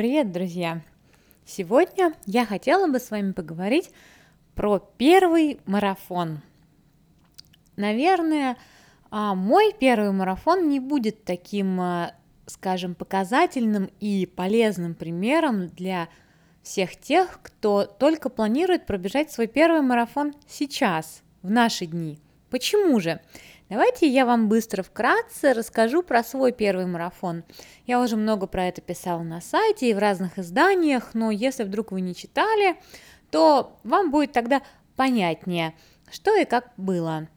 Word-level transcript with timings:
Привет, 0.00 0.32
друзья! 0.32 0.80
Сегодня 1.44 2.14
я 2.24 2.46
хотела 2.46 2.90
бы 2.90 2.98
с 2.98 3.10
вами 3.10 3.32
поговорить 3.32 3.90
про 4.54 4.78
первый 4.78 5.60
марафон. 5.66 6.40
Наверное, 7.76 8.56
а, 9.10 9.34
мой 9.34 9.74
первый 9.78 10.10
марафон 10.12 10.70
не 10.70 10.80
будет 10.80 11.24
таким, 11.24 11.78
а, 11.78 12.14
скажем, 12.46 12.94
показательным 12.94 13.90
и 14.00 14.24
полезным 14.24 14.94
примером 14.94 15.68
для 15.68 16.08
всех 16.62 16.96
тех, 16.96 17.38
кто 17.42 17.84
только 17.84 18.30
планирует 18.30 18.86
пробежать 18.86 19.30
свой 19.30 19.48
первый 19.48 19.82
марафон 19.82 20.32
сейчас, 20.48 21.22
в 21.42 21.50
наши 21.50 21.84
дни. 21.84 22.18
Почему 22.48 23.00
же? 23.00 23.20
Давайте 23.70 24.08
я 24.08 24.26
вам 24.26 24.48
быстро 24.48 24.82
вкратце 24.82 25.52
расскажу 25.52 26.02
про 26.02 26.24
свой 26.24 26.50
первый 26.50 26.86
марафон. 26.86 27.44
Я 27.86 28.00
уже 28.00 28.16
много 28.16 28.48
про 28.48 28.66
это 28.66 28.80
писала 28.80 29.22
на 29.22 29.40
сайте 29.40 29.88
и 29.88 29.94
в 29.94 29.98
разных 29.98 30.40
изданиях, 30.40 31.10
но 31.14 31.30
если 31.30 31.62
вдруг 31.62 31.92
вы 31.92 32.00
не 32.00 32.16
читали, 32.16 32.80
то 33.30 33.78
вам 33.84 34.10
будет 34.10 34.32
тогда 34.32 34.60
понятнее, 34.96 35.74
что 36.10 36.34
и 36.34 36.44
как 36.46 36.72
было. 36.76 37.28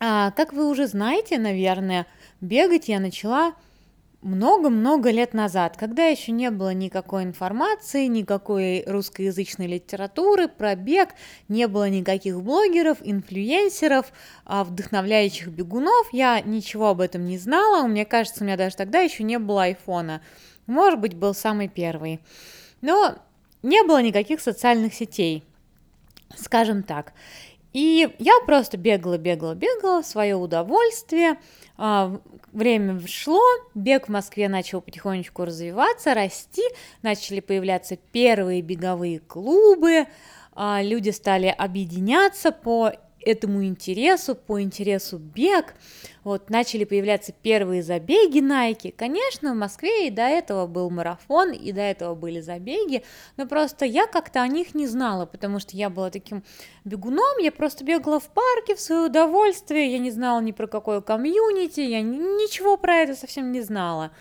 А, 0.00 0.32
как 0.32 0.52
вы 0.52 0.68
уже 0.68 0.88
знаете, 0.88 1.38
наверное, 1.38 2.08
бегать 2.40 2.88
я 2.88 2.98
начала 2.98 3.54
много-много 4.26 5.10
лет 5.10 5.34
назад, 5.34 5.76
когда 5.76 6.04
еще 6.06 6.32
не 6.32 6.50
было 6.50 6.74
никакой 6.74 7.22
информации, 7.22 8.06
никакой 8.06 8.84
русскоязычной 8.86 9.66
литературы 9.66 10.48
про 10.48 10.74
бег, 10.74 11.10
не 11.48 11.68
было 11.68 11.88
никаких 11.88 12.42
блогеров, 12.42 12.98
инфлюенсеров, 13.02 14.12
а, 14.44 14.64
вдохновляющих 14.64 15.48
бегунов, 15.48 16.08
я 16.12 16.40
ничего 16.40 16.88
об 16.88 17.00
этом 17.00 17.24
не 17.24 17.38
знала, 17.38 17.86
мне 17.86 18.04
кажется, 18.04 18.42
у 18.42 18.46
меня 18.46 18.56
даже 18.56 18.76
тогда 18.76 19.00
еще 19.00 19.22
не 19.22 19.38
было 19.38 19.64
айфона, 19.64 20.20
может 20.66 20.98
быть, 21.00 21.14
был 21.14 21.32
самый 21.32 21.68
первый, 21.68 22.20
но 22.80 23.14
не 23.62 23.82
было 23.84 24.02
никаких 24.02 24.40
социальных 24.40 24.92
сетей, 24.94 25.44
скажем 26.36 26.82
так. 26.82 27.12
И 27.76 28.08
я 28.18 28.40
просто 28.46 28.78
бегала, 28.78 29.18
бегала, 29.18 29.54
бегала 29.54 30.02
в 30.02 30.06
свое 30.06 30.34
удовольствие. 30.34 31.38
Время 32.56 33.06
шло, 33.06 33.42
бег 33.74 34.06
в 34.06 34.08
Москве 34.10 34.48
начал 34.48 34.80
потихонечку 34.80 35.44
развиваться, 35.44 36.14
расти, 36.14 36.62
начали 37.02 37.40
появляться 37.40 37.98
первые 37.98 38.62
беговые 38.62 39.18
клубы, 39.18 40.06
а, 40.54 40.80
люди 40.82 41.10
стали 41.10 41.48
объединяться 41.48 42.52
по 42.52 42.94
этому 43.26 43.64
интересу, 43.64 44.36
по 44.36 44.62
интересу 44.62 45.18
бег, 45.18 45.74
вот, 46.22 46.48
начали 46.48 46.84
появляться 46.84 47.32
первые 47.32 47.82
забеги 47.82 48.38
Nike. 48.38 48.92
Конечно, 48.96 49.52
в 49.52 49.56
Москве 49.56 50.06
и 50.06 50.10
до 50.10 50.22
этого 50.22 50.66
был 50.66 50.90
марафон, 50.90 51.52
и 51.52 51.72
до 51.72 51.80
этого 51.80 52.14
были 52.14 52.40
забеги, 52.40 53.02
но 53.36 53.46
просто 53.46 53.84
я 53.84 54.06
как-то 54.06 54.42
о 54.42 54.48
них 54.48 54.74
не 54.74 54.86
знала, 54.86 55.26
потому 55.26 55.58
что 55.58 55.76
я 55.76 55.90
была 55.90 56.10
таким 56.10 56.44
бегуном, 56.84 57.38
я 57.40 57.50
просто 57.50 57.84
бегала 57.84 58.20
в 58.20 58.28
парке 58.28 58.76
в 58.76 58.80
свое 58.80 59.02
удовольствие, 59.06 59.92
я 59.92 59.98
не 59.98 60.12
знала 60.12 60.40
ни 60.40 60.52
про 60.52 60.68
какое 60.68 61.00
комьюнити, 61.00 61.80
я 61.80 62.02
ничего 62.02 62.76
про 62.76 62.96
это 62.98 63.14
совсем 63.14 63.50
не 63.50 63.60
знала. 63.60 64.12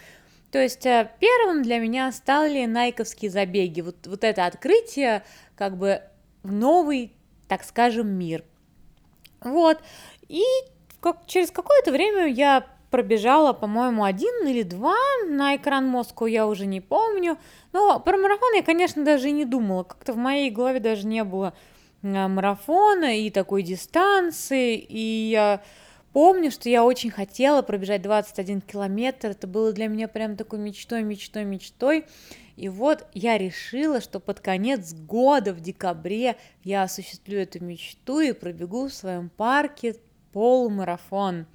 То 0.52 0.59
есть 0.62 0.86
э, 0.86 1.12
первым 1.19 1.64
для 1.64 1.80
меня 1.80 2.12
стали 2.12 2.66
найковские 2.66 3.30
забеги, 3.30 3.81
вот, 3.81 4.08
вот 4.08 4.23
это 4.23 4.45
открытие 4.45 5.23
как 5.56 5.78
бы 5.78 6.02
в 6.44 6.52
новый, 6.52 7.12
так 7.47 7.64
скажем, 7.64 8.08
мир– 8.08 8.44
вот. 9.46 9.80
И 10.28 10.44
как, 11.00 11.26
через 11.28 11.52
какое-то 11.52 11.92
время 11.92 12.28
я 12.28 12.66
пробежала, 12.90 13.54
по-моему, 13.54 14.04
один 14.04 14.48
или 14.48 14.64
два 14.64 14.96
на 15.28 15.56
экран 15.56 15.86
Москву, 15.88 16.28
я 16.28 16.48
уже 16.48 16.66
не 16.66 16.82
помню. 16.82 17.38
Но 17.74 18.00
про 18.00 18.18
марафон 18.18 18.54
я, 18.56 18.64
конечно, 18.64 19.04
даже 19.04 19.30
и 19.30 19.34
не 19.34 19.46
думала. 19.46 19.84
Как-то 19.84 20.14
в 20.14 20.18
моей 20.18 20.50
голове 20.50 20.80
даже 20.80 21.06
не 21.06 21.24
было 21.24 21.54
а, 22.04 22.28
марафона 22.28 23.18
и 23.18 23.30
такой 23.30 23.64
дистанции. 23.64 24.78
И 24.78 25.30
я 25.30 25.62
помню, 26.16 26.50
что 26.50 26.70
я 26.70 26.86
очень 26.86 27.12
хотела 27.12 27.62
пробежать 27.62 28.02
21 28.02 28.62
километр. 28.62 29.31
Это 29.31 29.48
было 29.48 29.74
для 29.74 29.90
меня 29.90 30.08
прям 30.08 30.38
такой 30.38 30.59
мечтой, 30.59 31.03
мечтой, 31.03 31.44
мечтой. 31.44 32.06
И 32.56 32.70
вот 32.70 33.06
я 33.14 33.38
решила, 33.38 34.00
что 34.00 34.22
под 34.22 34.40
конец 34.40 34.94
года, 34.94 35.52
в 35.52 35.59
декабре, 35.59 36.38
я 36.64 36.84
осуществлю 36.84 37.40
эту 37.40 37.62
мечту 37.62 38.22
и 38.22 38.31
пробегу 38.31 38.88
в 38.88 38.94
своем 38.94 39.28
парке 39.28 39.98
полумарафон. 40.31 41.48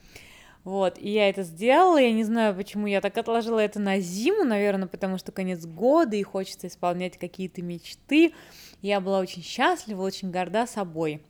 Вот, 0.62 0.98
и 0.98 1.08
я 1.08 1.30
это 1.30 1.42
сделала, 1.42 1.96
я 1.96 2.12
не 2.12 2.24
знаю, 2.24 2.54
почему 2.54 2.86
я 2.86 3.00
так 3.00 3.16
отложила 3.16 3.60
это 3.60 3.80
на 3.80 3.98
зиму, 3.98 4.44
наверное, 4.44 4.88
потому 4.88 5.16
что 5.16 5.32
конец 5.32 5.64
года, 5.64 6.16
и 6.16 6.22
хочется 6.22 6.66
исполнять 6.66 7.16
какие-то 7.16 7.62
мечты. 7.62 8.34
Я 8.82 9.00
была 9.00 9.20
очень 9.20 9.42
счастлива, 9.42 10.02
очень 10.02 10.30
горда 10.30 10.66
собой. 10.66 11.22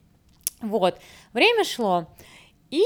Вот, 0.60 1.00
время 1.32 1.64
шло, 1.64 2.08
и 2.70 2.82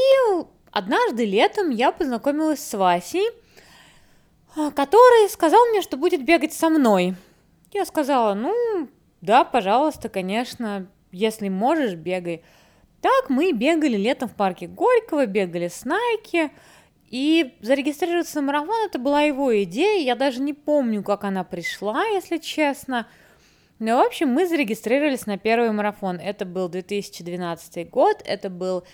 однажды 0.70 1.24
летом 1.24 1.70
я 1.70 1.92
познакомилась 1.92 2.60
с 2.60 2.76
Васей, 2.76 3.28
а, 4.56 4.70
который 4.70 5.28
сказал 5.28 5.64
мне, 5.66 5.82
что 5.82 5.96
будет 5.96 6.24
бегать 6.24 6.52
со 6.52 6.68
мной. 6.68 7.14
Я 7.72 7.84
сказала, 7.84 8.34
ну, 8.34 8.88
да, 9.20 9.44
пожалуйста, 9.44 10.08
конечно, 10.08 10.86
если 11.12 11.48
можешь, 11.48 11.94
бегай. 11.94 12.44
Так 13.00 13.28
мы 13.28 13.52
бегали 13.52 13.96
летом 13.96 14.28
в 14.28 14.34
парке 14.34 14.66
Горького, 14.66 15.26
бегали 15.26 15.68
с 15.68 15.84
Найки, 15.84 16.50
и 17.10 17.54
зарегистрироваться 17.60 18.40
на 18.40 18.46
марафон 18.46 18.86
это 18.86 18.98
была 18.98 19.22
его 19.22 19.62
идея, 19.62 20.04
я 20.04 20.16
даже 20.16 20.40
не 20.40 20.52
помню, 20.52 21.02
как 21.02 21.22
она 21.24 21.44
пришла, 21.44 22.04
если 22.06 22.38
честно. 22.38 23.06
Но, 23.78 23.98
в 23.98 24.06
общем, 24.06 24.30
мы 24.30 24.46
зарегистрировались 24.46 25.26
на 25.26 25.38
первый 25.38 25.70
марафон. 25.70 26.16
Это 26.16 26.44
был 26.44 26.68
2012 26.68 27.90
год, 27.90 28.22
это 28.24 28.50
был 28.50 28.84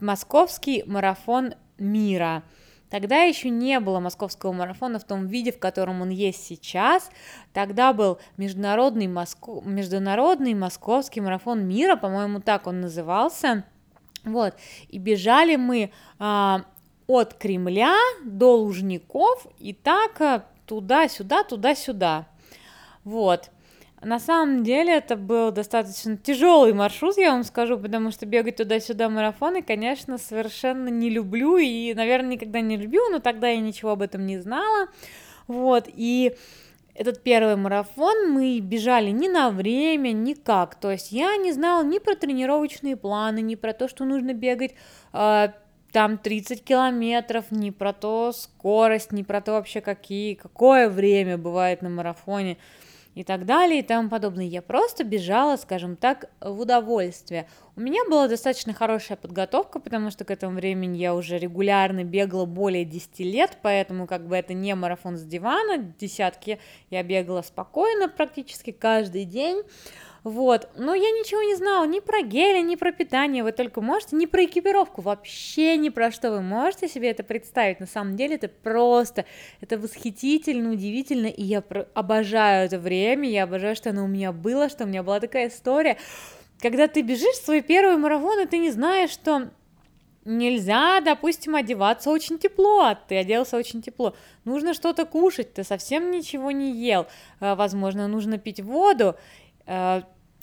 московский 0.00 0.84
марафон 0.86 1.54
мира– 1.78 2.42
Тогда 2.94 3.22
еще 3.22 3.50
не 3.50 3.80
было 3.80 3.98
московского 3.98 4.52
марафона 4.52 5.00
в 5.00 5.04
том 5.04 5.26
виде, 5.26 5.50
в 5.50 5.58
котором 5.58 6.00
он 6.00 6.10
есть 6.10 6.46
сейчас. 6.46 7.10
Тогда 7.52 7.92
был 7.92 8.20
международный, 8.36 9.08
Моско... 9.08 9.60
международный 9.64 10.54
московский 10.54 11.20
марафон 11.20 11.66
мира, 11.66 11.96
по-моему, 11.96 12.40
так 12.40 12.68
он 12.68 12.82
назывался. 12.82 13.64
Вот, 14.24 14.54
и 14.88 14.98
бежали 14.98 15.56
мы 15.56 15.90
а, 16.20 16.62
от 17.08 17.34
Кремля 17.34 17.96
до 18.24 18.58
Лужников, 18.58 19.44
и 19.58 19.72
так 19.72 20.20
а, 20.20 20.44
туда-сюда, 20.64 21.42
туда-сюда. 21.42 22.28
Вот. 23.02 23.50
На 24.04 24.18
самом 24.18 24.64
деле 24.64 24.98
это 24.98 25.16
был 25.16 25.50
достаточно 25.50 26.16
тяжелый 26.18 26.74
маршрут, 26.74 27.16
я 27.16 27.32
вам 27.32 27.42
скажу, 27.42 27.78
потому 27.78 28.10
что 28.10 28.26
бегать 28.26 28.56
туда-сюда 28.56 29.08
марафоны, 29.08 29.62
конечно, 29.62 30.18
совершенно 30.18 30.88
не 30.88 31.08
люблю 31.08 31.56
и, 31.56 31.94
наверное, 31.94 32.32
никогда 32.32 32.60
не 32.60 32.76
люблю, 32.76 33.00
но 33.10 33.18
тогда 33.18 33.48
я 33.48 33.60
ничего 33.60 33.92
об 33.92 34.02
этом 34.02 34.26
не 34.26 34.38
знала. 34.38 34.88
Вот, 35.46 35.88
и 35.88 36.34
этот 36.94 37.22
первый 37.22 37.56
марафон 37.56 38.30
мы 38.30 38.60
бежали 38.60 39.10
не 39.10 39.28
на 39.28 39.50
время, 39.50 40.12
никак. 40.12 40.74
То 40.74 40.90
есть 40.90 41.10
я 41.10 41.36
не 41.38 41.52
знала 41.52 41.82
ни 41.82 41.98
про 41.98 42.14
тренировочные 42.14 42.96
планы, 42.96 43.40
ни 43.40 43.54
про 43.54 43.72
то, 43.72 43.88
что 43.88 44.04
нужно 44.04 44.34
бегать 44.34 44.74
э, 45.14 45.48
там 45.92 46.18
30 46.18 46.62
километров, 46.62 47.46
ни 47.50 47.70
про 47.70 47.94
то 47.94 48.32
скорость, 48.32 49.12
ни 49.12 49.22
про 49.22 49.40
то 49.40 49.52
вообще 49.52 49.80
какие, 49.80 50.34
какое 50.34 50.90
время 50.90 51.38
бывает 51.38 51.80
на 51.80 51.88
марафоне 51.88 52.58
и 53.14 53.24
так 53.24 53.46
далее 53.46 53.80
и 53.80 53.82
тому 53.82 54.08
подобное. 54.08 54.44
Я 54.44 54.62
просто 54.62 55.04
бежала, 55.04 55.56
скажем 55.56 55.96
так, 55.96 56.30
в 56.40 56.60
удовольствие. 56.60 57.48
У 57.76 57.80
меня 57.80 58.02
была 58.08 58.28
достаточно 58.28 58.72
хорошая 58.72 59.16
подготовка, 59.16 59.78
потому 59.80 60.10
что 60.10 60.24
к 60.24 60.30
этому 60.30 60.56
времени 60.56 60.98
я 60.98 61.14
уже 61.14 61.38
регулярно 61.38 62.04
бегала 62.04 62.44
более 62.44 62.84
10 62.84 63.20
лет, 63.20 63.58
поэтому 63.62 64.06
как 64.06 64.26
бы 64.26 64.36
это 64.36 64.54
не 64.54 64.74
марафон 64.74 65.16
с 65.16 65.22
дивана, 65.22 65.78
десятки 65.98 66.58
я 66.90 67.02
бегала 67.02 67.42
спокойно 67.42 68.08
практически 68.08 68.72
каждый 68.72 69.24
день. 69.24 69.62
Вот, 70.24 70.70
но 70.74 70.94
я 70.94 71.10
ничего 71.10 71.42
не 71.42 71.54
знала 71.54 71.84
ни 71.84 72.00
про 72.00 72.22
гели, 72.22 72.62
ни 72.62 72.76
про 72.76 72.92
питание, 72.92 73.44
вы 73.44 73.52
только 73.52 73.82
можете, 73.82 74.16
ни 74.16 74.24
про 74.24 74.46
экипировку, 74.46 75.02
вообще 75.02 75.76
ни 75.76 75.90
про 75.90 76.10
что. 76.10 76.30
Вы 76.30 76.40
можете 76.40 76.88
себе 76.88 77.10
это 77.10 77.22
представить, 77.22 77.78
на 77.78 77.86
самом 77.86 78.16
деле 78.16 78.36
это 78.36 78.48
просто, 78.48 79.26
это 79.60 79.76
восхитительно, 79.76 80.72
удивительно, 80.72 81.26
и 81.26 81.42
я 81.42 81.62
обожаю 81.92 82.64
это 82.64 82.78
время, 82.78 83.28
я 83.28 83.42
обожаю, 83.42 83.76
что 83.76 83.90
оно 83.90 84.04
у 84.04 84.08
меня 84.08 84.32
было, 84.32 84.70
что 84.70 84.84
у 84.84 84.86
меня 84.86 85.02
была 85.02 85.20
такая 85.20 85.48
история, 85.48 85.98
когда 86.58 86.88
ты 86.88 87.02
бежишь 87.02 87.36
свой 87.36 87.60
первый 87.60 87.98
марафон, 87.98 88.40
и 88.40 88.46
ты 88.46 88.56
не 88.56 88.70
знаешь, 88.70 89.10
что 89.10 89.50
нельзя, 90.24 91.02
допустим, 91.02 91.54
одеваться 91.54 92.08
очень 92.08 92.38
тепло, 92.38 92.84
а 92.84 92.94
ты 92.94 93.18
оделся 93.18 93.58
очень 93.58 93.82
тепло. 93.82 94.16
Нужно 94.46 94.72
что-то 94.72 95.04
кушать, 95.04 95.52
ты 95.52 95.64
совсем 95.64 96.10
ничего 96.10 96.50
не 96.50 96.72
ел. 96.72 97.08
А, 97.40 97.54
возможно, 97.56 98.08
нужно 98.08 98.38
пить 98.38 98.60
воду. 98.60 99.16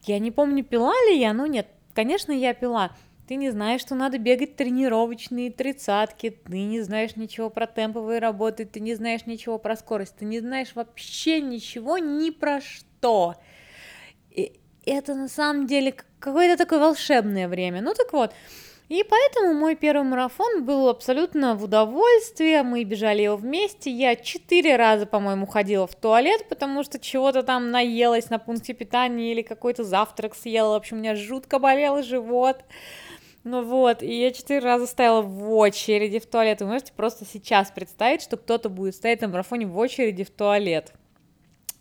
Я 0.06 0.20
не 0.20 0.32
помню, 0.32 0.64
пила 0.64 0.94
ли 1.08 1.20
я, 1.20 1.34
но 1.34 1.46
нет, 1.46 1.68
конечно, 1.94 2.32
я 2.32 2.54
пила. 2.54 2.92
ты 3.28 3.36
не 3.36 3.50
знаешь, 3.50 3.82
что 3.82 3.96
надо 3.96 4.18
бегать 4.18 4.56
тренировочные 4.58 5.52
тридцатки, 5.52 6.32
ты 6.32 6.64
не 6.64 6.82
знаешь 6.82 7.16
ничего 7.16 7.50
про 7.50 7.66
темповые 7.68 8.20
работы, 8.20 8.66
ты 8.66 8.80
не 8.80 8.96
знаешь 8.96 9.26
ничего 9.26 9.58
про 9.58 9.76
скорость, 9.76 10.18
ты 10.18 10.26
не 10.26 10.40
знаешь 10.40 10.72
вообще 10.76 11.40
ничего 11.40 11.98
ни 11.98 12.30
про 12.32 12.60
что. 12.60 13.36
И 14.32 14.60
это 14.86 15.16
на 15.16 15.28
самом 15.28 15.68
деле 15.68 15.96
какое-то 16.20 16.58
такое 16.58 16.80
волшебное 16.80 17.48
время. 17.48 17.82
Ну 17.82 17.94
так 17.94 18.12
вот, 18.12 18.34
и 18.92 19.04
поэтому 19.04 19.54
мой 19.54 19.78
первый 19.78 20.04
марафон 20.04 20.66
был 20.66 20.90
абсолютно 20.90 21.56
в 21.56 21.64
удовольствие, 21.64 22.62
мы 22.62 22.84
бежали 22.84 23.22
его 23.22 23.38
вместе, 23.38 23.90
я 23.90 24.18
четыре 24.18 24.76
раза, 24.76 25.06
по-моему, 25.06 25.46
ходила 25.46 25.88
в 25.88 25.96
туалет, 25.96 26.50
потому 26.50 26.84
что 26.84 27.00
чего-то 27.00 27.42
там 27.42 27.72
наелась 27.72 28.30
на 28.30 28.38
пункте 28.38 28.74
питания 28.74 29.32
или 29.32 29.44
какой-то 29.44 29.86
завтрак 29.86 30.36
съела, 30.36 30.74
в 30.74 30.76
общем, 30.76 30.98
у 30.98 31.00
меня 31.00 31.16
жутко 31.16 31.58
болел 31.58 32.04
живот, 32.04 32.66
ну 33.46 33.64
вот, 33.64 34.04
и 34.04 34.14
я 34.14 34.32
четыре 34.32 34.60
раза 34.60 34.88
стояла 34.88 35.22
в 35.22 35.54
очереди 35.54 36.20
в 36.20 36.26
туалет. 36.26 36.60
Вы 36.60 36.68
можете 36.68 36.92
просто 36.92 37.24
сейчас 37.24 37.72
представить, 37.72 38.22
что 38.22 38.36
кто-то 38.36 38.68
будет 38.68 38.96
стоять 38.96 39.22
на 39.22 39.30
марафоне 39.30 39.68
в 39.68 39.78
очереди 39.78 40.26
в 40.26 40.32
туалет. 40.32 40.92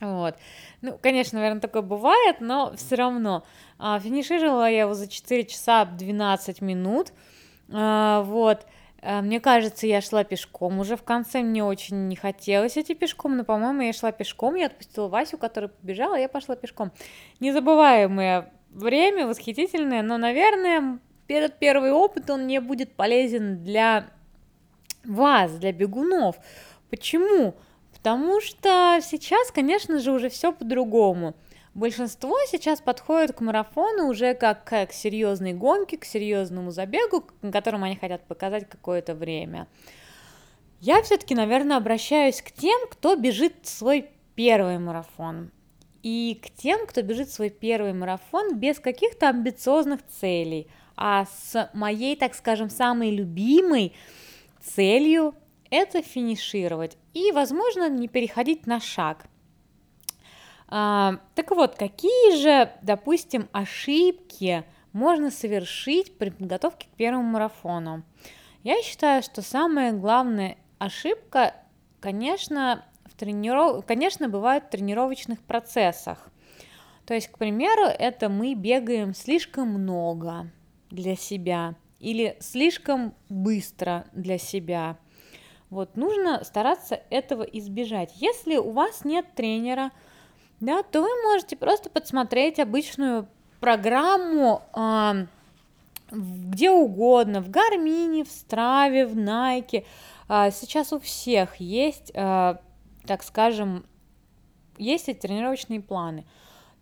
Вот. 0.00 0.36
Ну, 0.82 0.98
конечно, 1.00 1.38
наверное, 1.38 1.60
такое 1.60 1.82
бывает, 1.82 2.36
но 2.40 2.72
все 2.76 2.94
равно. 2.96 3.44
А, 3.78 4.00
финишировала 4.00 4.70
я 4.70 4.80
его 4.80 4.94
за 4.94 5.08
4 5.08 5.44
часа 5.44 5.84
12 5.84 6.60
минут. 6.62 7.12
А, 7.70 8.22
вот. 8.22 8.66
А, 9.02 9.20
мне 9.20 9.40
кажется, 9.40 9.86
я 9.86 10.00
шла 10.00 10.24
пешком. 10.24 10.78
Уже 10.78 10.96
в 10.96 11.02
конце 11.02 11.42
мне 11.42 11.62
очень 11.64 12.08
не 12.08 12.16
хотелось 12.16 12.78
идти 12.78 12.94
пешком, 12.94 13.36
но, 13.36 13.44
по-моему, 13.44 13.82
я 13.82 13.92
шла 13.92 14.10
пешком. 14.12 14.54
Я 14.54 14.66
отпустила 14.66 15.08
Васю, 15.08 15.38
который 15.38 15.68
побежал, 15.68 16.14
а 16.14 16.18
я 16.18 16.28
пошла 16.28 16.56
пешком. 16.56 16.92
Незабываемое 17.40 18.50
время, 18.70 19.26
восхитительное, 19.26 20.02
но, 20.02 20.16
наверное, 20.16 20.98
этот 21.28 21.58
первый 21.58 21.92
опыт, 21.92 22.30
он 22.30 22.46
не 22.46 22.60
будет 22.60 22.94
полезен 22.94 23.62
для 23.62 24.06
вас, 25.04 25.52
для 25.52 25.72
бегунов. 25.72 26.36
Почему? 26.90 27.54
Потому 28.02 28.40
что 28.40 28.98
сейчас, 29.02 29.50
конечно 29.50 29.98
же, 29.98 30.12
уже 30.12 30.30
все 30.30 30.52
по-другому. 30.52 31.34
Большинство 31.74 32.34
сейчас 32.46 32.80
подходит 32.80 33.34
к 33.34 33.40
марафону 33.42 34.08
уже 34.08 34.34
как 34.34 34.64
к 34.64 34.88
серьезной 34.90 35.52
гонке, 35.52 35.98
к 35.98 36.06
серьезному 36.06 36.70
забегу, 36.70 37.24
на 37.42 37.52
котором 37.52 37.84
они 37.84 37.96
хотят 37.96 38.26
показать 38.26 38.68
какое-то 38.68 39.14
время. 39.14 39.68
Я 40.80 41.02
все-таки, 41.02 41.34
наверное, 41.34 41.76
обращаюсь 41.76 42.40
к 42.40 42.52
тем, 42.52 42.88
кто 42.90 43.16
бежит 43.16 43.66
свой 43.66 44.08
первый 44.34 44.78
марафон. 44.78 45.50
И 46.02 46.40
к 46.42 46.48
тем, 46.58 46.86
кто 46.86 47.02
бежит 47.02 47.30
свой 47.30 47.50
первый 47.50 47.92
марафон 47.92 48.56
без 48.56 48.80
каких-то 48.80 49.28
амбициозных 49.28 50.00
целей, 50.06 50.68
а 50.96 51.26
с 51.26 51.70
моей, 51.74 52.16
так 52.16 52.34
скажем, 52.34 52.70
самой 52.70 53.10
любимой 53.10 53.92
целью 54.62 55.34
это 55.70 56.02
финишировать 56.02 56.98
и, 57.14 57.32
возможно, 57.32 57.88
не 57.88 58.08
переходить 58.08 58.66
на 58.66 58.80
шаг. 58.80 59.26
А, 60.68 61.16
так 61.34 61.50
вот, 61.50 61.76
какие 61.76 62.36
же, 62.40 62.72
допустим, 62.82 63.48
ошибки 63.52 64.64
можно 64.92 65.30
совершить 65.30 66.16
при 66.18 66.30
подготовке 66.30 66.88
к 66.88 66.96
первому 66.96 67.24
марафону? 67.24 68.02
Я 68.62 68.82
считаю, 68.82 69.22
что 69.22 69.42
самая 69.42 69.92
главная 69.92 70.58
ошибка, 70.78 71.54
конечно, 72.00 72.84
в 73.04 73.14
трениров... 73.14 73.84
конечно, 73.86 74.28
бывает 74.28 74.64
в 74.64 74.70
тренировочных 74.70 75.40
процессах. 75.40 76.30
То 77.06 77.14
есть, 77.14 77.28
к 77.28 77.38
примеру, 77.38 77.84
это 77.86 78.28
мы 78.28 78.54
бегаем 78.54 79.14
слишком 79.14 79.68
много 79.68 80.50
для 80.90 81.16
себя 81.16 81.74
или 81.98 82.36
слишком 82.40 83.14
быстро 83.28 84.06
для 84.12 84.38
себя– 84.38 84.98
вот, 85.70 85.96
нужно 85.96 86.44
стараться 86.44 87.00
этого 87.10 87.42
избежать. 87.44 88.12
Если 88.16 88.56
у 88.56 88.70
вас 88.72 89.04
нет 89.04 89.26
тренера, 89.34 89.92
да, 90.58 90.82
то 90.82 91.00
вы 91.00 91.08
можете 91.22 91.56
просто 91.56 91.88
подсмотреть 91.88 92.58
обычную 92.58 93.26
программу 93.60 94.62
э, 94.74 95.26
где 96.10 96.70
угодно, 96.70 97.40
в 97.40 97.50
Гармине, 97.50 98.24
в 98.24 98.28
Страве, 98.28 99.06
в 99.06 99.16
Найке. 99.16 99.84
Э, 100.28 100.50
сейчас 100.50 100.92
у 100.92 100.98
всех 100.98 101.56
есть, 101.56 102.10
э, 102.14 102.54
так 103.06 103.22
скажем, 103.22 103.86
есть 104.76 105.08
эти 105.08 105.18
тренировочные 105.18 105.80
планы. 105.80 106.24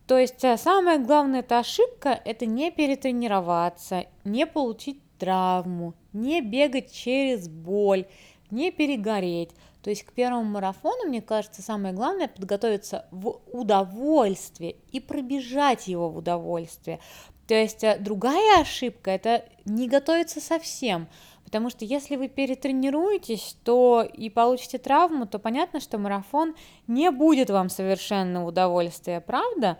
То 0.06 0.18
есть 0.18 0.42
э, 0.44 0.56
самая 0.56 0.98
главная 0.98 1.40
эта 1.40 1.58
ошибка– 1.58 2.18
это 2.24 2.46
не 2.46 2.70
перетренироваться, 2.70 4.06
не 4.24 4.46
получить 4.46 5.00
травму, 5.18 5.94
не 6.12 6.40
бегать 6.40 6.92
через 6.92 7.48
боль, 7.48 8.06
не 8.50 8.70
перегореть. 8.70 9.50
То 9.82 9.90
есть 9.90 10.04
к 10.04 10.12
первому 10.12 10.44
марафону, 10.44 11.08
мне 11.08 11.22
кажется, 11.22 11.62
самое 11.62 11.94
главное 11.94 12.28
подготовиться 12.28 13.06
в 13.10 13.40
удовольствие 13.52 14.76
и 14.92 15.00
пробежать 15.00 15.86
его 15.86 16.10
в 16.10 16.18
удовольствие. 16.18 16.98
То 17.46 17.54
есть 17.54 17.82
э, 17.82 17.96
другая 17.98 18.60
ошибка– 18.60 19.10
это 19.12 19.44
не 19.64 19.88
готовиться 19.88 20.40
совсем, 20.40 21.08
потому 21.44 21.70
что 21.70 21.86
если 21.86 22.16
вы 22.16 22.28
перетренируетесь, 22.28 23.56
то 23.64 24.02
и 24.02 24.28
получите 24.28 24.76
травму, 24.76 25.26
то 25.26 25.38
понятно, 25.38 25.80
что 25.80 25.96
марафон 25.96 26.54
не 26.86 27.10
будет 27.10 27.48
вам 27.48 27.70
совершенно 27.70 28.44
удовольствия, 28.44 29.20
правда? 29.22 29.78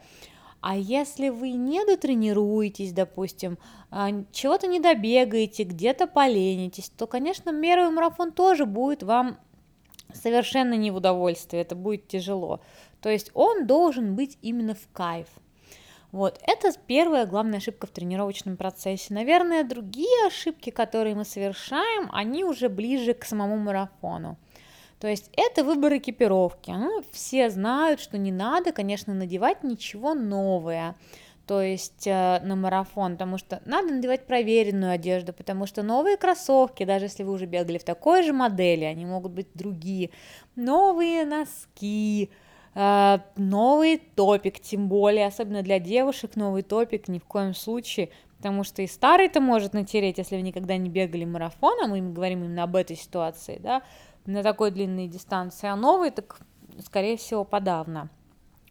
А 0.61 0.77
если 0.77 1.29
вы 1.29 1.53
не 1.53 1.85
дотренируетесь, 1.85 2.93
допустим, 2.93 3.59
а, 3.91 4.11
чего-то 4.33 4.67
не 4.67 4.81
добегаете, 4.81 5.63
где-то 5.63 6.07
поленитесь, 6.07 6.91
то, 6.91 7.07
конечно, 7.07 7.53
первый 7.61 7.91
марафон 7.91 8.33
тоже 8.33 8.67
будет 8.67 9.03
вам 9.03 9.39
совершенно 10.13 10.75
не 10.75 10.91
в 10.91 10.97
удовольствие, 10.97 11.63
это 11.63 11.77
будет 11.77 12.09
тяжело. 12.09 12.61
То 13.01 13.09
есть 13.09 13.31
он 13.35 13.67
должен 13.67 14.17
быть 14.17 14.39
именно 14.43 14.75
в 14.75 14.89
кайф. 14.93 15.29
Вот, 16.11 16.41
это 16.47 16.73
первая 16.87 17.27
главная 17.27 17.59
ошибка 17.59 17.87
в 17.87 17.91
тренировочном 17.91 18.57
процессе. 18.57 19.13
Наверное, 19.13 19.63
другие 19.63 20.27
ошибки, 20.27 20.71
которые 20.71 21.15
мы 21.15 21.25
совершаем, 21.25 22.09
они 22.13 22.45
уже 22.45 22.71
ближе 22.71 23.13
к 23.13 23.25
самому 23.25 23.59
марафону. 23.59 24.39
То 25.01 25.07
есть 25.07 25.31
это 25.37 25.63
выбор 25.63 25.97
экипировки. 25.97 26.71
Ну, 26.71 27.03
все 27.13 27.51
знают, 27.51 28.01
что 28.01 28.19
не 28.19 28.33
надо, 28.33 28.73
конечно, 28.73 29.15
надевать 29.15 29.63
ничего 29.63 30.15
новое 30.15 30.97
то 31.49 31.63
есть 31.63 32.07
э, 32.07 32.41
на 32.45 32.57
марафон, 32.57 33.13
потому 33.13 33.39
что 33.39 33.63
надо 33.65 33.95
надевать 33.95 34.27
проверенную 34.27 34.93
одежду, 34.93 35.33
потому 35.33 35.65
что 35.65 35.83
новые 35.83 36.19
кроссовки, 36.19 36.85
даже 36.85 37.07
если 37.07 37.23
вы 37.23 37.33
уже 37.33 37.47
бегали 37.47 37.79
в 37.79 37.85
такой 37.85 38.23
же 38.23 38.35
модели, 38.35 38.85
они 38.85 39.07
могут 39.07 39.33
быть 39.33 39.49
другие, 39.55 40.11
новые 40.57 41.25
носки, 41.25 42.29
э, 42.75 43.19
новый 43.37 43.97
топик, 43.97 44.61
тем 44.61 44.89
более, 44.89 45.27
особенно 45.27 45.63
для 45.63 45.79
девушек, 45.79 46.37
новый 46.37 46.61
топик 46.63 47.09
ни 47.09 47.19
в 47.19 47.25
коем 47.25 47.55
случае, 47.55 48.11
потому 48.37 48.63
что 48.63 48.83
и 48.83 48.87
старый-то 48.87 49.41
может 49.41 49.73
натереть, 49.73 50.19
если 50.19 50.37
вы 50.37 50.43
никогда 50.43 50.77
не 50.77 50.91
бегали 50.91 51.25
марафон, 51.25 51.83
а 51.83 51.89
мы 51.89 52.03
говорим 52.03 52.45
именно 52.45 52.65
об 52.65 52.77
этой 52.77 52.97
ситуации, 52.97 53.59
да, 53.59 53.83
на 54.29 54.43
такой 54.43 54.71
длинной 54.71 55.09
дистанции, 55.09 55.69
а 55.69 55.77
новый, 55.77 56.11
так, 56.11 56.39
скорее 56.85 57.17
всего, 57.17 57.45
подавно. 57.45 58.11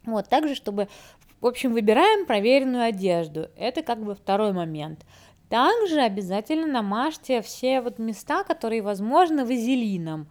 Вот, 0.05 0.29
также, 0.29 0.55
чтобы, 0.55 0.87
в 1.41 1.47
общем, 1.47 1.73
выбираем 1.73 2.25
проверенную 2.25 2.83
одежду. 2.83 3.49
Это 3.57 3.81
как 3.81 4.03
бы 4.03 4.15
второй 4.15 4.53
момент. 4.53 5.05
Также 5.49 6.01
обязательно 6.01 6.67
намажьте 6.67 7.41
все 7.41 7.81
вот 7.81 7.99
места, 7.99 8.43
которые, 8.43 8.81
возможно, 8.81 9.45
вазелином. 9.45 10.27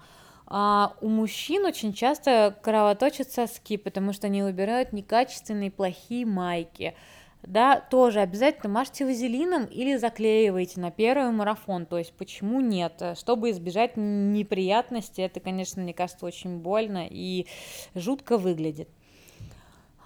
А 0.46 0.94
у 1.00 1.08
мужчин 1.08 1.64
очень 1.64 1.92
часто 1.92 2.56
кровоточат 2.62 3.32
соски, 3.32 3.76
потому 3.76 4.12
что 4.12 4.28
они 4.28 4.42
выбирают 4.42 4.92
некачественные 4.92 5.72
плохие 5.72 6.24
майки 6.24 6.94
да, 7.42 7.80
тоже 7.80 8.20
обязательно 8.20 8.72
мажьте 8.72 9.04
вазелином 9.04 9.66
или 9.66 9.96
заклеивайте 9.96 10.80
на 10.80 10.90
первый 10.90 11.30
марафон, 11.30 11.86
то 11.86 11.98
есть 11.98 12.12
почему 12.12 12.60
нет, 12.60 13.02
чтобы 13.18 13.50
избежать 13.50 13.96
неприятностей, 13.96 15.22
это, 15.22 15.40
конечно, 15.40 15.82
мне 15.82 15.94
кажется, 15.94 16.26
очень 16.26 16.58
больно 16.58 17.06
и 17.08 17.46
жутко 17.94 18.38
выглядит. 18.38 18.88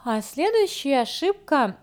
А 0.04 0.20
следующая 0.22 1.00
ошибка 1.00 1.76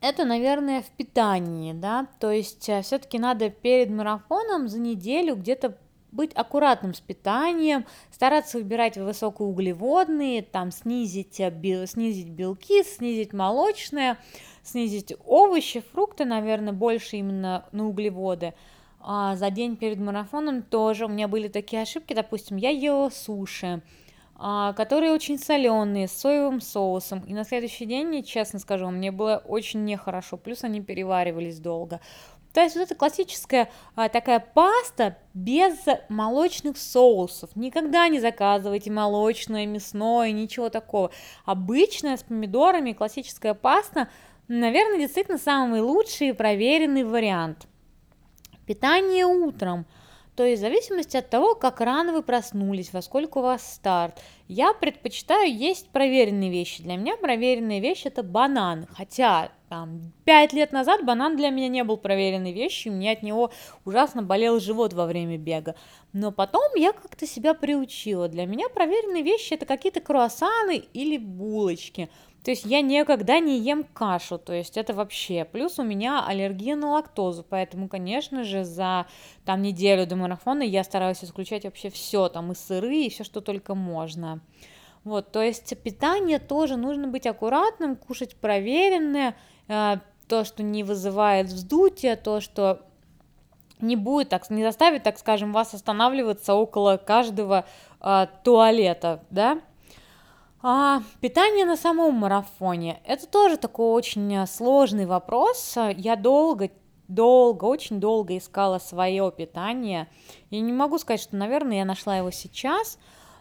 это, 0.00 0.26
наверное, 0.26 0.82
в 0.82 0.90
питании, 0.90 1.72
да, 1.72 2.06
то 2.20 2.30
есть 2.30 2.68
э, 2.68 2.82
все-таки 2.82 3.18
надо 3.18 3.48
перед 3.48 3.88
марафоном 3.88 4.68
за 4.68 4.78
неделю 4.78 5.34
где-то 5.34 5.78
быть 6.12 6.32
аккуратным 6.34 6.92
с 6.92 7.00
питанием, 7.00 7.86
стараться 8.12 8.58
выбирать 8.58 8.98
высокоуглеводные, 8.98 10.42
там 10.42 10.70
снизить, 10.72 11.40
э, 11.40 11.86
снизить 11.86 12.28
белки, 12.28 12.84
снизить 12.84 13.32
молочное, 13.32 14.18
снизить 14.64 15.14
овощи, 15.24 15.84
фрукты, 15.92 16.24
наверное, 16.24 16.72
больше 16.72 17.16
именно 17.16 17.66
на 17.72 17.86
углеводы. 17.86 18.54
А 19.00 19.36
за 19.36 19.50
день 19.50 19.76
перед 19.76 19.98
марафоном 19.98 20.62
тоже 20.62 21.04
у 21.04 21.08
меня 21.08 21.28
были 21.28 21.48
такие 21.48 21.82
ошибки, 21.82 22.14
допустим, 22.14 22.56
я 22.56 22.70
ела 22.70 23.10
суши, 23.10 23.82
а, 24.36 24.72
которые 24.72 25.12
очень 25.12 25.38
соленые, 25.38 26.08
с 26.08 26.12
соевым 26.12 26.62
соусом. 26.62 27.20
И 27.26 27.34
на 27.34 27.44
следующий 27.44 27.84
день, 27.84 28.24
честно 28.24 28.58
скажу, 28.58 28.88
мне 28.88 29.12
было 29.12 29.42
очень 29.46 29.84
нехорошо, 29.84 30.38
плюс 30.38 30.64
они 30.64 30.80
переваривались 30.80 31.60
долго. 31.60 32.00
То 32.54 32.60
есть 32.60 32.76
вот 32.76 32.82
эта 32.82 32.94
классическая 32.94 33.68
а, 33.96 34.08
такая 34.08 34.38
паста 34.38 35.18
без 35.34 35.76
молочных 36.08 36.78
соусов. 36.78 37.50
Никогда 37.56 38.06
не 38.08 38.20
заказывайте 38.20 38.92
молочное, 38.92 39.66
мясное, 39.66 40.30
ничего 40.30 40.70
такого. 40.70 41.10
Обычная 41.44 42.16
с 42.16 42.22
помидорами 42.22 42.92
классическая 42.92 43.54
паста, 43.54 44.08
наверное, 44.48 44.98
действительно 44.98 45.38
самый 45.38 45.80
лучший 45.80 46.28
и 46.28 46.32
проверенный 46.32 47.04
вариант. 47.04 47.66
Питание 48.66 49.26
утром– 49.26 49.86
то 50.36 50.44
есть 50.44 50.60
в 50.60 50.64
зависимости 50.64 51.16
от 51.16 51.30
того, 51.30 51.54
как 51.54 51.80
рано 51.80 52.12
вы 52.12 52.22
проснулись, 52.22 52.92
во 52.92 53.02
сколько 53.02 53.38
у 53.38 53.42
вас 53.42 53.74
старт, 53.74 54.20
я 54.48 54.72
предпочитаю 54.72 55.54
есть 55.54 55.90
проверенные 55.90 56.50
вещи. 56.50 56.82
Для 56.82 56.96
меня 56.96 57.16
проверенные 57.16 57.80
вещи 57.80 58.08
это 58.08 58.24
банан. 58.24 58.88
Хотя 58.90 59.52
там, 59.68 60.12
5 60.24 60.52
лет 60.52 60.72
назад 60.72 61.04
банан 61.04 61.36
для 61.36 61.50
меня 61.50 61.68
не 61.68 61.84
был 61.84 61.98
проверенной 61.98 62.52
вещью, 62.52 62.92
у 62.92 62.96
меня 62.96 63.12
от 63.12 63.22
него 63.22 63.52
ужасно 63.84 64.24
болел 64.24 64.58
живот 64.58 64.92
во 64.92 65.06
время 65.06 65.38
бега. 65.38 65.76
Но 66.12 66.32
потом 66.32 66.64
я 66.74 66.92
как-то 66.92 67.28
себя 67.28 67.54
приучила. 67.54 68.28
Для 68.28 68.44
меня 68.46 68.68
проверенные 68.68 69.22
вещи 69.22 69.54
это 69.54 69.66
какие-то 69.66 70.00
круассаны 70.00 70.78
или 70.92 71.16
булочки. 71.16 72.10
То 72.44 72.50
есть 72.50 72.66
я 72.66 72.82
никогда 72.82 73.38
не 73.38 73.58
ем 73.58 73.84
кашу, 73.84 74.38
то 74.38 74.52
есть 74.52 74.76
это 74.76 74.92
вообще. 74.92 75.46
Плюс 75.46 75.78
у 75.78 75.82
меня 75.82 76.26
аллергия 76.26 76.76
на 76.76 76.90
лактозу, 76.90 77.42
поэтому, 77.48 77.88
конечно 77.88 78.44
же, 78.44 78.64
за 78.64 79.06
там 79.46 79.62
неделю 79.62 80.06
до 80.06 80.16
марафона 80.16 80.62
я 80.62 80.84
стараюсь 80.84 81.24
исключать 81.24 81.64
вообще 81.64 81.88
все, 81.88 82.28
там 82.28 82.52
и 82.52 82.54
сыры, 82.54 82.96
и 82.96 83.08
все, 83.08 83.24
что 83.24 83.40
только 83.40 83.74
можно. 83.74 84.40
Вот, 85.04 85.32
то 85.32 85.42
есть 85.42 85.74
питание 85.82 86.38
тоже 86.38 86.76
нужно 86.76 87.08
быть 87.08 87.26
аккуратным, 87.26 87.96
кушать 87.96 88.36
проверенное, 88.36 89.36
э, 89.68 89.96
то, 90.28 90.44
что 90.44 90.62
не 90.62 90.84
вызывает 90.84 91.46
вздутия, 91.46 92.14
то, 92.14 92.40
что 92.40 92.82
не 93.80 93.96
будет, 93.96 94.28
так, 94.28 94.50
не 94.50 94.62
заставит, 94.62 95.02
так 95.02 95.18
скажем, 95.18 95.52
вас 95.54 95.72
останавливаться 95.72 96.54
около 96.54 96.98
каждого 96.98 97.64
э, 98.02 98.26
туалета, 98.42 99.24
да, 99.30 99.60
а, 100.66 101.02
питание 101.20 101.66
на 101.66 101.76
самом 101.76 102.14
марафоне. 102.14 102.98
Это 103.04 103.26
тоже 103.26 103.58
такой 103.58 103.92
очень 103.92 104.34
э, 104.34 104.46
сложный 104.46 105.04
вопрос. 105.04 105.76
Я 105.76 106.16
долго, 106.16 106.70
долго, 107.06 107.66
очень 107.66 108.00
долго 108.00 108.38
искала 108.38 108.78
свое 108.78 109.30
питание. 109.30 110.08
Я 110.48 110.60
не 110.60 110.72
могу 110.72 110.96
сказать, 110.98 111.20
что, 111.20 111.36
наверное, 111.36 111.76
я 111.76 111.84
нашла 111.84 112.16
его 112.16 112.30
сейчас, 112.30 112.98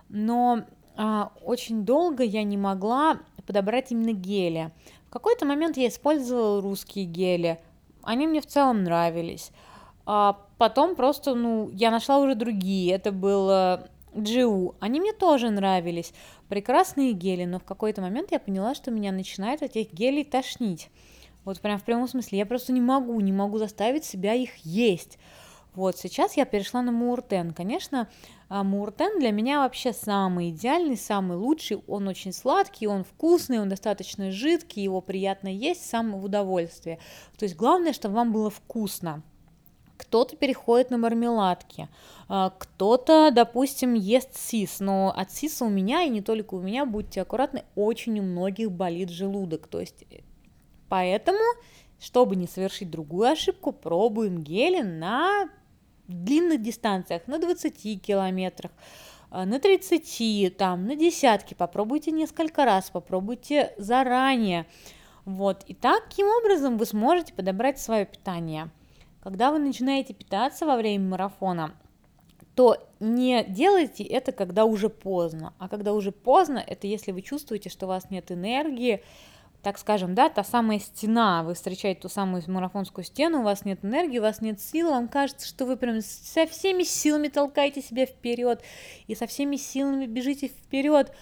но 0.09 0.63
а, 0.97 1.31
очень 1.45 1.85
долго 1.85 2.23
я 2.23 2.43
не 2.43 2.57
могла 2.57 3.19
подобрать 3.47 3.93
именно 3.93 4.11
гели. 4.11 4.71
В 5.07 5.09
какой-то 5.09 5.45
момент 5.45 5.77
я 5.77 5.87
использовала 5.87 6.61
русские 6.61 7.05
гели. 7.05 7.57
Они 8.01 8.27
мне 8.27 8.41
в 8.41 8.47
целом 8.47 8.83
нравились. 8.83 9.51
А 10.05 10.41
потом 10.57 10.97
просто, 10.97 11.35
ну, 11.35 11.69
я 11.69 11.89
нашла 11.89 12.17
уже 12.17 12.35
другие. 12.35 12.93
Это 12.93 13.13
было 13.13 13.87
Джиу, 14.17 14.75
они 14.79 14.99
мне 14.99 15.13
тоже 15.13 15.49
нравились. 15.49 16.13
Прекрасные 16.53 17.13
гели, 17.13 17.45
но 17.45 17.57
в 17.57 17.63
какой-то 17.63 18.03
момент 18.03 18.31
я 18.31 18.37
поняла, 18.37 18.75
что 18.75 18.91
меня 18.91 19.11
начинает 19.11 19.63
от 19.63 19.75
этих 19.75 19.91
гелей 19.91 20.23
тошнить. 20.23 20.91
Вот 21.45 21.59
прям 21.59 21.79
в 21.79 21.83
прямом 21.83 22.07
смысле. 22.07 22.37
Я 22.37 22.45
просто 22.45 22.71
не 22.71 22.79
могу, 22.79 23.19
не 23.21 23.31
могу 23.31 23.57
заставить 23.57 24.05
себя 24.05 24.35
их 24.35 24.57
есть. 24.57 25.17
Вот, 25.73 25.97
сейчас 25.97 26.37
я 26.37 26.45
перешла 26.45 26.83
на 26.83 26.91
Муртен. 26.91 27.55
Конечно, 27.55 28.07
а, 28.49 28.63
Муртен 28.63 29.19
для 29.19 29.31
меня 29.31 29.61
вообще 29.61 29.93
самый 29.93 30.51
идеальный, 30.51 30.95
самый 30.95 31.37
лучший. 31.37 31.81
Он 31.87 32.07
очень 32.07 32.31
сладкий, 32.31 32.85
он 32.85 33.03
вкусный, 33.03 33.59
он 33.59 33.67
достаточно 33.67 34.29
жидкий, 34.29 34.83
его 34.83 35.01
приятно 35.01 35.47
есть, 35.47 35.83
самое 35.89 36.17
в 36.17 36.23
удовольствие. 36.23 36.99
То 37.35 37.45
есть 37.45 37.55
главное, 37.55 37.93
чтобы 37.93 38.13
вам 38.13 38.31
было 38.31 38.51
вкусно 38.51 39.23
кто-то 40.03 40.35
переходит 40.35 40.91
на 40.91 40.97
мармеладки, 40.97 41.87
а, 42.27 42.49
кто-то, 42.49 43.31
допустим, 43.31 43.93
ест 43.93 44.35
сис, 44.35 44.81
но 44.81 45.13
от 45.15 45.31
сиса 45.31 45.63
у 45.63 45.69
меня, 45.69 46.03
и 46.03 46.09
не 46.09 46.21
только 46.21 46.55
у 46.55 46.61
меня, 46.61 46.85
будьте 46.85 47.21
аккуратны, 47.21 47.63
очень 47.75 48.19
у 48.19 48.23
многих 48.23 48.71
болит 48.71 49.09
желудок, 49.09 49.67
то 49.67 49.79
есть 49.79 50.03
э, 50.11 50.19
поэтому, 50.89 51.39
чтобы 51.99 52.35
не 52.35 52.47
совершить 52.47 52.91
другую 52.91 53.29
ошибку, 53.29 53.71
пробуем 53.71 54.43
гели 54.43 54.81
на 54.81 55.49
длинных 56.09 56.61
дистанциях, 56.61 57.25
на 57.27 57.39
20 57.39 58.01
километрах, 58.01 58.71
а, 59.31 59.45
на 59.45 59.59
30, 59.59 60.49
там, 60.57 60.85
на 60.85 60.97
десятки, 60.97 61.53
попробуйте 61.53 62.11
несколько 62.11 62.65
раз, 62.65 62.89
попробуйте 62.89 63.73
заранее, 63.77 64.65
вот, 65.23 65.63
и 65.67 65.73
таким 65.73 66.27
образом 66.27 66.77
вы 66.77 66.85
сможете 66.85 67.33
подобрать 67.33 67.79
свое 67.79 68.05
питание– 68.05 68.69
когда 69.23 69.51
вы 69.51 69.59
начинаете 69.59 70.13
питаться 70.13 70.65
во 70.65 70.75
время 70.75 71.07
марафона, 71.07 71.73
то 72.55 72.85
не 72.99 73.45
делайте 73.45 74.03
это, 74.03 74.33
когда 74.33 74.65
уже 74.65 74.89
поздно. 74.89 75.53
А 75.59 75.69
когда 75.69 75.93
уже 75.93 76.11
поздно, 76.11 76.57
это 76.57 76.87
если 76.87 77.13
вы 77.13 77.21
чувствуете, 77.21 77.69
что 77.69 77.85
у 77.85 77.89
вас 77.89 78.09
нет 78.09 78.33
энергии, 78.33 79.01
так 79.61 79.77
скажем, 79.77 80.13
да, 80.13 80.27
та 80.27 80.43
самая 80.43 80.79
стена, 80.79 81.43
вы 81.43 81.53
встречаете 81.53 82.01
ту 82.01 82.09
самую 82.09 82.43
марафонскую 82.47 83.05
стену, 83.05 83.39
у 83.39 83.43
вас 83.43 83.63
нет 83.63 83.79
энергии, 83.85 84.19
у 84.19 84.23
вас 84.23 84.41
нет 84.41 84.59
сил, 84.59 84.89
вам 84.89 85.07
кажется, 85.07 85.47
что 85.47 85.65
вы 85.65 85.77
прям 85.77 86.01
со 86.01 86.45
всеми 86.45 86.83
силами 86.83 87.29
толкаете 87.29 87.81
себя 87.81 88.05
вперед 88.05 88.61
и 89.07 89.15
со 89.15 89.25
всеми 89.25 89.55
силами 89.55 90.05
бежите 90.05 90.49
вперед, 90.49 91.13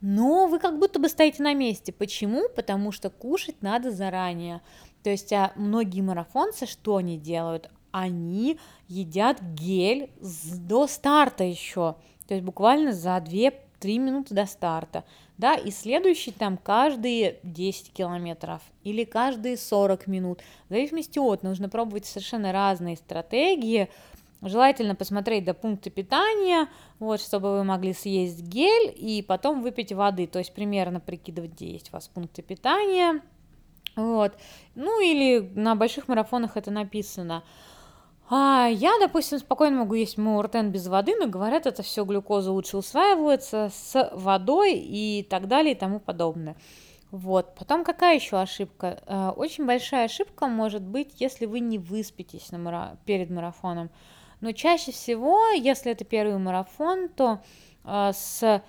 но 0.00 0.46
вы 0.46 0.60
как 0.60 0.78
будто 0.78 1.00
бы 1.00 1.08
стоите 1.08 1.42
на 1.42 1.54
месте. 1.54 1.92
Почему? 1.92 2.48
Потому 2.54 2.92
что 2.92 3.10
кушать 3.10 3.62
надо 3.62 3.90
заранее. 3.90 4.60
То 5.08 5.12
есть 5.12 5.32
а 5.32 5.52
многие 5.56 6.02
марафонцы 6.02 6.66
что 6.66 6.96
они 6.96 7.16
делают? 7.16 7.70
Они 7.92 8.58
едят 8.88 9.40
гель 9.40 10.10
до 10.20 10.86
старта 10.86 11.44
еще, 11.44 11.96
то 12.26 12.34
есть 12.34 12.44
буквально 12.44 12.92
за 12.92 13.16
2-3 13.16 13.54
минуты 13.96 14.34
до 14.34 14.44
старта, 14.44 15.04
да, 15.38 15.54
и 15.54 15.70
следующий 15.70 16.30
там 16.30 16.58
каждые 16.58 17.38
10 17.42 17.90
километров 17.90 18.60
или 18.84 19.04
каждые 19.04 19.56
40 19.56 20.08
минут, 20.08 20.42
в 20.68 20.74
зависимости 20.74 21.18
от, 21.18 21.42
нужно 21.42 21.70
пробовать 21.70 22.04
совершенно 22.04 22.52
разные 22.52 22.96
стратегии, 22.96 23.88
Желательно 24.40 24.94
посмотреть 24.94 25.44
до 25.44 25.52
пункта 25.52 25.90
питания, 25.90 26.68
вот, 27.00 27.20
чтобы 27.20 27.56
вы 27.56 27.64
могли 27.64 27.92
съесть 27.92 28.40
гель 28.40 28.94
и 28.96 29.20
потом 29.20 29.62
выпить 29.62 29.92
воды, 29.92 30.28
то 30.28 30.38
есть 30.38 30.54
примерно 30.54 31.00
прикидывать, 31.00 31.54
где 31.54 31.72
есть 31.72 31.88
у 31.90 31.94
вас 31.94 32.06
пункты 32.06 32.42
питания, 32.42 33.20
вот. 33.98 34.34
Ну 34.76 35.00
или 35.00 35.40
на 35.56 35.74
больших 35.74 36.06
марафонах 36.06 36.56
это 36.56 36.70
написано. 36.70 37.42
А 38.30 38.68
я, 38.70 38.92
допустим, 39.00 39.38
спокойно 39.38 39.78
могу 39.78 39.94
есть 39.94 40.18
муортен 40.18 40.70
без 40.70 40.86
воды, 40.86 41.16
но 41.18 41.26
говорят, 41.26 41.66
это 41.66 41.82
все 41.82 42.04
глюкоза 42.04 42.52
лучше 42.52 42.76
усваивается 42.76 43.70
с 43.74 44.10
водой 44.12 44.74
и 44.74 45.26
так 45.28 45.48
далее 45.48 45.74
и 45.74 45.78
тому 45.78 45.98
подобное. 45.98 46.54
Вот. 47.10 47.56
Потом 47.56 47.82
какая 47.82 48.14
еще 48.14 48.38
ошибка? 48.38 49.02
Э, 49.06 49.32
очень 49.34 49.66
большая 49.66 50.04
ошибка 50.04 50.46
может 50.46 50.82
быть, 50.82 51.20
если 51.20 51.46
вы 51.46 51.58
не 51.58 51.78
выспитесь 51.78 52.52
на 52.52 52.58
мара... 52.58 52.98
перед 53.04 53.30
марафоном. 53.30 53.90
Но 54.40 54.52
чаще 54.52 54.92
всего, 54.92 55.48
если 55.48 55.90
это 55.90 56.04
первый 56.04 56.38
марафон, 56.38 57.08
то 57.08 57.40
э, 57.84 58.12
с 58.14 58.62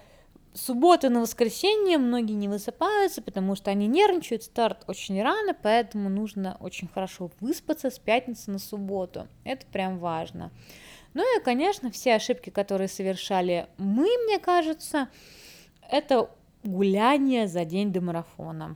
субботы 0.53 1.09
на 1.09 1.21
воскресенье 1.21 1.97
многие 1.97 2.33
не 2.33 2.47
высыпаются, 2.47 3.21
потому 3.21 3.55
что 3.55 3.71
они 3.71 3.87
нервничают, 3.87 4.43
старт 4.43 4.83
очень 4.87 5.21
рано, 5.21 5.53
поэтому 5.53 6.09
нужно 6.09 6.57
очень 6.59 6.87
хорошо 6.87 7.31
выспаться 7.39 7.89
с 7.89 7.99
пятницы 7.99 8.51
на 8.51 8.59
субботу. 8.59 9.27
Это 9.43 9.65
прям 9.67 9.99
важно. 9.99 10.51
Ну 11.13 11.23
и, 11.37 11.43
конечно, 11.43 11.91
все 11.91 12.15
ошибки, 12.15 12.49
которые 12.49 12.87
совершали 12.87 13.67
мы, 13.77 14.07
мне 14.25 14.39
кажется, 14.39 15.09
это 15.89 16.29
гуляние 16.63 17.47
за 17.47 17.65
день 17.65 17.91
до 17.91 18.01
марафона. 18.01 18.75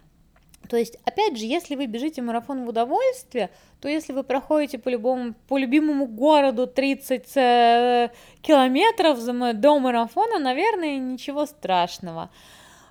То 0.70 0.78
есть, 0.78 0.98
опять 1.06 1.38
же, 1.38 1.46
если 1.46 1.76
вы 1.76 1.88
бежите 1.88 2.22
марафон 2.22 2.66
в 2.66 2.70
удовольствие, 2.70 3.50
то 3.82 3.90
если 3.90 4.14
вы 4.14 4.24
проходите 4.24 4.78
по, 4.80 4.90
любому, 4.90 5.34
по 5.48 5.58
любимому 5.58 6.08
городу 6.08 6.68
30 6.68 7.38
э, 7.38 8.10
километров 8.42 9.20
до 9.60 9.80
марафона, 9.80 10.40
наверное, 10.40 10.98
ничего 10.98 11.46
страшного. 11.46 12.30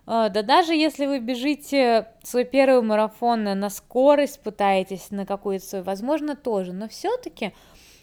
Э, 0.06 0.28
да 0.30 0.42
даже 0.42 0.74
если 0.74 1.06
вы 1.06 1.18
бежите 1.18 2.08
свой 2.22 2.44
первый 2.44 2.82
марафон 2.82 3.44
на 3.44 3.70
скорость, 3.70 4.40
пытаетесь 4.42 5.10
на 5.10 5.24
какую-то 5.24 5.64
свою, 5.64 5.84
возможно, 5.84 6.36
тоже, 6.36 6.72
но 6.72 6.88
все-таки, 6.88 7.52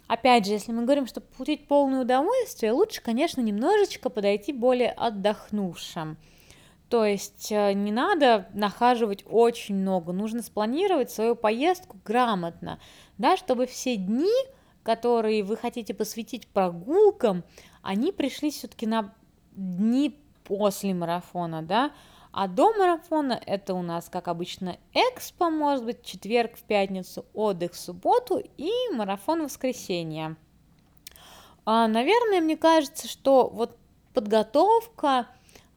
опять 0.08 0.46
же, 0.46 0.54
если 0.54 0.72
мы 0.72 0.84
говорим, 0.84 1.06
что 1.06 1.22
получить 1.22 1.68
полное 1.68 2.02
удовольствие, 2.02 2.72
лучше, 2.72 3.02
конечно, 3.02 3.42
немножечко 3.42 4.10
подойти 4.10 4.52
более 4.52 4.92
отдохнувшим. 4.92 6.18
То 6.90 7.06
есть 7.06 7.52
э, 7.52 7.74
не 7.74 7.92
надо 7.92 8.48
нахаживать 8.54 9.24
очень 9.30 9.76
много, 9.76 10.12
нужно 10.12 10.42
спланировать 10.42 11.12
свою 11.12 11.36
поездку 11.36 11.98
грамотно, 12.04 12.80
да, 13.20 13.38
чтобы 13.38 13.68
все 13.68 13.96
дни, 13.96 14.34
которые 14.82 15.44
вы 15.44 15.56
хотите 15.56 15.94
посвятить 15.94 16.48
прогулкам, 16.48 17.44
они 17.84 18.12
пришли 18.12 18.50
все-таки 18.50 18.88
на 18.88 19.14
дни 19.52 20.20
после 20.44 20.96
марафона, 20.96 21.62
да, 21.62 21.92
А 22.32 22.48
до 22.48 22.74
марафона 22.74 23.40
это 23.46 23.76
у 23.76 23.84
нас, 23.84 24.10
как 24.10 24.28
обычно, 24.28 24.78
экспо, 24.94 25.52
может 25.52 25.86
быть, 25.86 26.04
четверг 26.04 26.58
в 26.58 26.64
пятницу, 26.64 27.26
отдых 27.34 27.74
в 27.74 27.80
субботу 27.80 28.42
и 28.58 28.72
марафон 28.94 29.42
в 29.42 29.44
воскресенье. 29.46 30.38
А, 31.66 31.88
наверное, 31.88 32.42
мне 32.42 32.58
кажется, 32.58 33.08
что 33.08 33.48
вот 33.48 33.78
подготовка, 34.14 35.28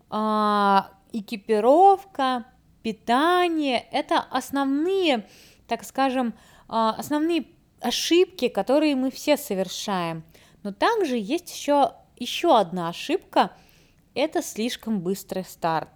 а, 0.08 0.90
экипировка, 1.12 2.46
питание– 2.82 3.86
это 3.92 4.18
основные, 4.18 5.26
так 5.68 5.84
скажем, 5.84 6.34
а, 6.68 6.90
основные 6.98 7.46
ошибки, 7.80 8.48
которые 8.48 8.94
мы 8.96 9.10
все 9.10 9.36
совершаем. 9.36 10.24
Но 10.62 10.72
также 10.72 11.16
есть 11.16 11.54
еще, 11.54 11.92
еще 12.16 12.58
одна 12.58 12.88
ошибка– 12.88 13.52
это 14.14 14.42
слишком 14.42 15.00
быстрый 15.00 15.44
старт. 15.44 15.88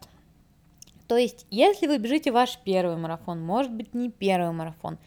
То 1.07 1.17
есть, 1.17 1.47
если 1.51 1.87
вы 1.87 1.99
бежите 1.99 2.33
ваш 2.33 2.59
первый 2.65 2.97
марафон, 2.97 3.41
может 3.41 3.73
быть, 3.73 3.95
не 3.95 4.11
первый 4.11 4.53
марафон, 4.53 4.99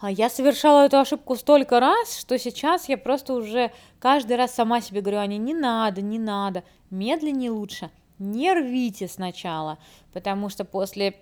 а 0.00 0.10
я 0.10 0.30
совершала 0.30 0.86
эту 0.86 0.98
ошибку 0.98 1.36
столько 1.36 1.80
раз, 1.80 2.18
что 2.18 2.38
сейчас 2.38 2.88
я 2.88 2.96
просто 2.96 3.34
уже 3.34 3.72
каждый 3.98 4.36
раз 4.36 4.54
сама 4.54 4.80
себе 4.80 5.00
говорю, 5.00 5.18
Аня, 5.18 5.38
не 5.38 5.54
надо, 5.54 6.02
не 6.02 6.18
надо, 6.18 6.64
медленнее 6.90 7.50
лучше, 7.50 7.90
не 8.18 8.52
рвите 8.52 9.08
сначала, 9.08 9.78
потому 10.12 10.48
что 10.48 10.64
после 10.64 11.14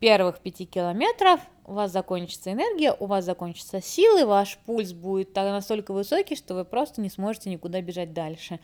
первых 0.00 0.40
пяти 0.40 0.64
километров 0.64 1.40
у 1.64 1.74
вас 1.74 1.92
закончится 1.92 2.52
энергия, 2.52 2.96
у 2.98 3.06
вас 3.06 3.24
закончатся 3.24 3.80
силы, 3.80 4.24
ваш 4.24 4.58
пульс 4.66 4.92
будет 4.92 5.34
настолько 5.34 5.92
высокий, 5.92 6.36
что 6.36 6.54
вы 6.54 6.64
просто 6.64 7.00
не 7.00 7.10
сможете 7.10 7.50
никуда 7.50 7.80
бежать 7.80 8.12
дальше. 8.12 8.58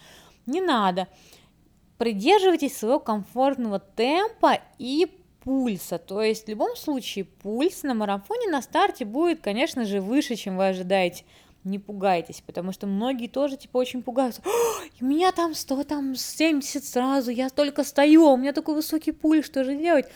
Не 0.46 0.60
надо. 0.60 1.06
Придерживайтесь 1.98 2.76
своего 2.76 2.98
комфортного 2.98 3.78
темпа 3.78 4.58
и 4.78 5.06
пульса. 5.44 5.98
То 5.98 6.22
есть 6.22 6.46
в 6.46 6.48
любом 6.48 6.74
случае 6.76 7.24
пульс 7.24 7.84
на 7.84 7.94
марафоне 7.94 8.48
на 8.48 8.60
старте 8.60 9.04
будет, 9.04 9.40
конечно 9.40 9.84
же, 9.84 10.00
выше, 10.00 10.34
чем 10.34 10.56
вы 10.56 10.68
ожидаете. 10.68 11.24
Не 11.66 11.80
пугайтесь, 11.80 12.44
потому 12.46 12.70
что 12.70 12.86
многие 12.86 13.26
тоже 13.26 13.56
типа 13.56 13.78
очень 13.78 14.00
пугаются. 14.00 14.40
у 15.00 15.04
меня 15.04 15.32
там 15.32 15.52
100, 15.52 15.82
там 15.82 16.14
70 16.14 16.84
сразу, 16.84 17.32
я 17.32 17.50
только 17.50 17.82
стою, 17.82 18.30
у 18.30 18.36
меня 18.36 18.52
такой 18.52 18.76
высокий 18.76 19.10
пульс, 19.10 19.46
что 19.46 19.64
же 19.64 19.74
делать? 19.76 20.06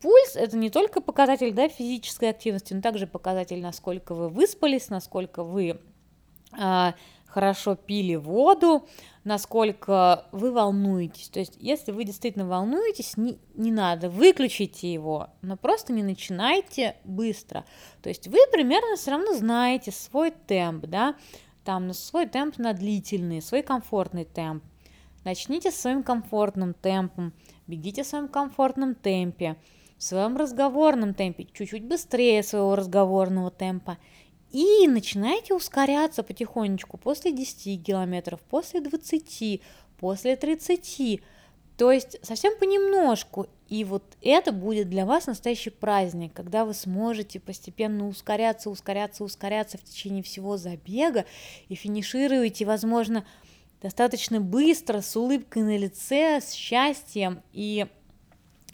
Пульс– 0.00 0.32
это 0.36 0.56
не 0.56 0.70
только 0.70 1.00
показатель 1.00 1.52
да, 1.52 1.68
физической 1.68 2.30
активности, 2.30 2.72
но 2.72 2.82
также 2.82 3.08
показатель, 3.08 3.60
насколько 3.60 4.14
вы 4.14 4.28
выспались, 4.28 4.88
насколько 4.88 5.42
вы 5.42 5.80
э, 6.56 6.92
хорошо 7.26 7.74
пили 7.74 8.14
воду, 8.14 8.86
насколько 9.26 10.24
вы 10.30 10.52
волнуетесь. 10.52 11.28
То 11.28 11.40
есть, 11.40 11.56
если 11.58 11.90
вы 11.90 12.04
действительно 12.04 12.46
волнуетесь, 12.46 13.16
не, 13.16 13.38
не 13.54 13.72
надо, 13.72 14.08
выключите 14.08 14.90
его, 14.90 15.30
но 15.42 15.56
просто 15.56 15.92
не 15.92 16.04
начинайте 16.04 16.96
быстро. 17.04 17.64
То 18.02 18.08
есть, 18.08 18.28
вы 18.28 18.38
примерно 18.52 18.94
все 18.94 19.10
равно 19.10 19.34
знаете 19.34 19.90
свой 19.90 20.30
темп, 20.30 20.86
да, 20.86 21.16
там 21.64 21.92
свой 21.92 22.26
темп 22.26 22.58
на 22.58 22.72
длительный, 22.72 23.42
свой 23.42 23.62
комфортный 23.62 24.24
темп. 24.24 24.62
Начните 25.24 25.72
с 25.72 25.80
своим 25.80 26.04
комфортным 26.04 26.72
темпом, 26.72 27.32
бегите 27.66 28.04
в 28.04 28.06
своем 28.06 28.28
комфортном 28.28 28.94
темпе 28.94 29.56
в 29.98 30.02
своем 30.02 30.36
разговорном 30.36 31.14
темпе, 31.14 31.46
чуть-чуть 31.52 31.84
быстрее 31.84 32.42
своего 32.42 32.76
разговорного 32.76 33.50
темпа. 33.50 33.98
И 34.56 34.88
начинайте 34.88 35.52
ускоряться 35.52 36.22
потихонечку 36.22 36.96
после 36.96 37.30
10 37.30 37.84
километров, 37.84 38.40
после 38.40 38.80
20, 38.80 39.60
после 39.98 40.34
30. 40.34 41.20
То 41.76 41.92
есть 41.92 42.18
совсем 42.22 42.56
понемножку. 42.58 43.48
И 43.68 43.84
вот 43.84 44.02
это 44.22 44.52
будет 44.52 44.88
для 44.88 45.04
вас 45.04 45.26
настоящий 45.26 45.68
праздник, 45.68 46.32
когда 46.32 46.64
вы 46.64 46.72
сможете 46.72 47.38
постепенно 47.38 48.08
ускоряться, 48.08 48.70
ускоряться, 48.70 49.24
ускоряться 49.24 49.76
в 49.76 49.84
течение 49.84 50.22
всего 50.22 50.56
забега 50.56 51.26
и 51.68 51.74
финишируете, 51.74 52.64
возможно, 52.64 53.26
достаточно 53.82 54.40
быстро, 54.40 55.02
с 55.02 55.14
улыбкой 55.16 55.64
на 55.64 55.76
лице, 55.76 56.40
с 56.40 56.52
счастьем 56.52 57.42
и 57.52 57.88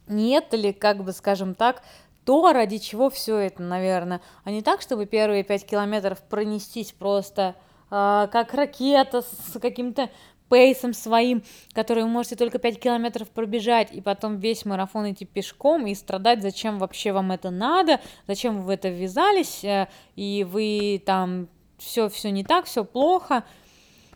нет 0.07 0.53
ли, 0.53 0.73
как 0.73 1.03
бы 1.03 1.13
скажем 1.13 1.57
так, 1.57 1.83
то, 2.25 2.53
ради 2.53 2.79
чего 2.79 3.11
все 3.11 3.39
это, 3.39 3.63
наверное, 3.63 4.21
а 4.45 4.51
не 4.51 4.63
так, 4.63 4.81
чтобы 4.81 5.07
первые 5.07 5.45
пять 5.45 5.67
километров 5.67 6.23
пронестись 6.23 6.93
просто 6.93 7.57
э, 7.91 8.29
как 8.31 8.55
ракета 8.55 9.23
с 9.23 9.59
каким-то 9.61 10.09
пейсом 10.49 10.93
своим, 10.93 11.43
который 11.73 12.03
вы 12.03 12.11
можете 12.11 12.37
только 12.37 12.59
5 12.59 12.79
километров 12.79 13.31
пробежать, 13.31 13.91
и 13.91 14.03
потом 14.03 14.37
весь 14.37 14.67
марафон 14.67 15.11
идти 15.11 15.25
пешком 15.25 15.87
и 15.87 15.95
страдать, 15.95 16.43
зачем 16.43 16.79
вообще 16.79 17.13
вам 17.13 17.33
это 17.33 17.49
надо, 17.49 18.01
зачем 18.27 18.59
вы 18.59 18.63
в 18.65 18.69
это 18.69 18.91
ввязались, 18.91 19.65
э, 19.65 19.89
и 20.15 20.45
вы 20.45 21.03
там 21.07 21.49
все 21.79 22.09
все 22.09 22.31
не 22.31 22.45
так, 22.45 22.67
все 22.67 22.85
плохо. 22.85 23.45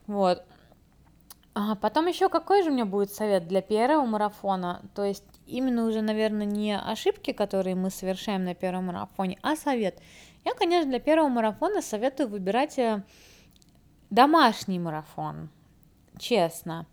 Вот. 0.07 0.42
А 1.54 1.74
потом 1.74 2.07
еще 2.07 2.28
какой 2.28 2.62
же 2.62 2.70
у 2.70 2.72
меня 2.74 2.85
будет 2.85 3.11
совет 3.12 3.48
для 3.48 3.62
первого 3.62 4.04
марафона? 4.04 4.83
То 4.94 5.04
есть 5.04 5.24
именно 5.46 5.87
уже, 5.87 6.02
наверное, 6.02 6.46
не 6.46 6.76
ошибки, 6.76 7.32
которые 7.32 7.74
мы 7.74 7.90
совершаем 7.90 8.44
на 8.44 8.54
первом 8.54 8.87
марафоне, 8.87 9.38
а 9.42 9.56
совет. 9.56 10.00
Я, 10.44 10.54
конечно, 10.54 10.90
для 10.90 11.00
первого 11.00 11.28
марафона 11.28 11.82
советую 11.82 12.28
выбирать 12.28 12.78
э, 12.78 13.02
домашний 14.11 14.78
марафон, 14.78 15.48
честно. 16.18 16.87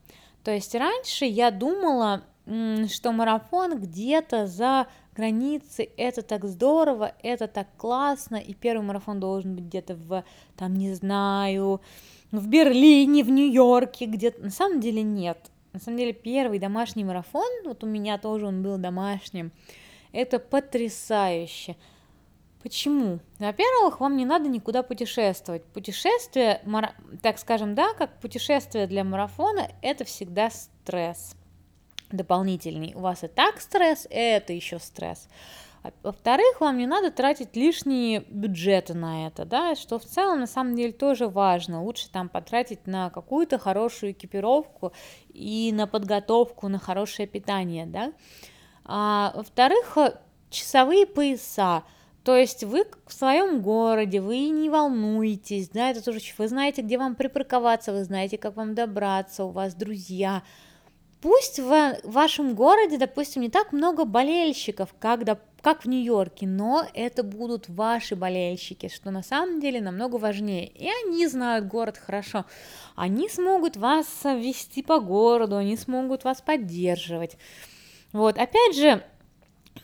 То 0.43 0.51
есть 0.51 0.73
раньше 0.75 1.25
я 1.25 1.51
думала, 1.51 2.23
что 2.45 3.11
марафон 3.11 3.79
где-то 3.79 4.47
за 4.47 4.87
границей, 5.15 5.89
это 5.97 6.21
так 6.21 6.45
здорово, 6.45 7.13
это 7.21 7.47
так 7.47 7.67
классно, 7.77 8.35
и 8.35 8.53
первый 8.53 8.83
марафон 8.83 9.19
должен 9.19 9.55
быть 9.55 9.65
где-то 9.65 9.95
в, 9.95 10.23
там, 10.57 10.73
не 10.75 10.93
знаю, 10.93 11.81
в 12.31 12.47
Берлине, 12.47 13.23
в 13.23 13.29
Нью-Йорке, 13.29 14.05
где-то. 14.05 14.41
На 14.41 14.49
самом 14.49 14.79
деле 14.79 15.03
нет. 15.03 15.37
На 15.73 15.79
самом 15.79 15.97
деле 15.97 16.13
первый 16.13 16.59
домашний 16.59 17.03
марафон, 17.03 17.49
вот 17.65 17.83
у 17.83 17.87
меня 17.87 18.17
тоже 18.17 18.45
он 18.45 18.61
был 18.61 18.77
домашним, 18.77 19.51
это 20.11 20.39
потрясающе. 20.39 21.75
Почему? 22.61 23.19
Во-первых, 23.39 23.99
вам 23.99 24.15
не 24.15 24.23
надо 24.23 24.47
никуда 24.47 24.83
путешествовать. 24.83 25.65
Путешествие, 25.65 26.61
так 27.21 27.39
скажем, 27.39 27.75
да, 27.75 27.93
как 27.95 28.19
путешествие 28.21 28.87
для 28.87 29.03
марафона, 29.03 29.69
это 29.81 30.05
всегда 30.05 30.49
стресс 30.49 31.35
дополнительный. 32.13 32.93
У 32.95 32.99
вас 32.99 33.23
и 33.23 33.27
так 33.27 33.59
стресс, 33.59 34.05
и 34.09 34.13
это 34.13 34.53
еще 34.53 34.79
стресс. 34.79 35.27
А 35.83 35.91
во-вторых, 36.01 36.61
вам 36.61 36.77
не 36.77 36.87
надо 36.87 37.11
тратить 37.11 37.57
лишние 37.57 38.21
бюджеты 38.29 38.93
на 38.93 39.27
это, 39.27 39.43
да, 39.43 39.75
что 39.75 39.99
в 39.99 40.05
целом 40.05 40.39
на 40.39 40.47
самом 40.47 40.75
деле 40.75 40.93
тоже 40.93 41.27
важно. 41.27 41.83
Лучше 41.83 42.09
там 42.09 42.29
потратить 42.29 42.87
на 42.87 43.09
какую-то 43.09 43.59
хорошую 43.59 44.13
экипировку 44.13 44.93
и 45.33 45.71
на 45.73 45.85
подготовку, 45.85 46.69
на 46.69 46.79
хорошее 46.79 47.27
питание, 47.27 47.85
да. 47.85 48.13
А, 48.85 49.33
во-вторых, 49.35 49.97
часовые 50.49 51.05
пояса. 51.05 51.83
То 52.23 52.37
есть 52.37 52.63
вы 52.63 52.85
в 53.05 53.11
своем 53.11 53.61
городе, 53.61 54.21
вы 54.21 54.47
не 54.47 54.69
волнуетесь, 54.69 55.67
да, 55.67 55.91
это 55.91 56.01
тоже 56.01 56.21
вы 56.37 56.47
знаете, 56.47 56.81
где 56.81 56.97
вам 56.97 57.15
припарковаться, 57.15 57.91
вы 57.91 58.05
знаете, 58.05 58.37
как 58.37 58.55
вам 58.55 58.73
добраться, 58.73 59.43
у 59.43 59.49
вас 59.49 59.75
друзья, 59.75 60.43
пусть 61.23 61.57
в 61.57 61.99
вашем 62.03 62.53
городе, 62.53 62.97
допустим, 62.97 63.43
не 63.43 63.49
так 63.49 63.71
много 63.71 64.03
болельщиков, 64.03 64.93
как, 64.99 65.21
как 65.61 65.85
в 65.85 65.87
Нью-Йорке, 65.87 66.45
но 66.45 66.85
это 66.93 67.23
будут 67.23 67.69
ваши 67.69 68.17
болельщики, 68.17 68.89
что 68.89 69.09
на 69.09 69.23
самом 69.23 69.61
деле 69.61 69.79
намного 69.79 70.17
важнее. 70.17 70.67
И 70.67 70.89
они 71.05 71.25
знают 71.27 71.67
город 71.67 71.97
хорошо. 71.97 72.43
Они 72.97 73.29
смогут 73.29 73.77
вас 73.77 74.05
вести 74.25 74.83
по 74.83 74.99
городу, 74.99 75.55
они 75.55 75.77
смогут 75.77 76.25
вас 76.25 76.41
поддерживать. 76.41 77.37
Вот, 78.11 78.37
опять 78.37 78.75
же, 78.75 79.01